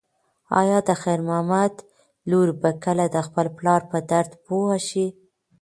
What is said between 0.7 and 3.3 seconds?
د خیر محمد لور به کله د